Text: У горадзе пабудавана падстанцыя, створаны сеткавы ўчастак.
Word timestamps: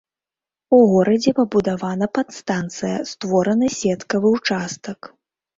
У 0.77 0.79
горадзе 0.93 1.33
пабудавана 1.41 2.07
падстанцыя, 2.17 2.97
створаны 3.13 3.71
сеткавы 3.79 4.27
ўчастак. 4.39 4.99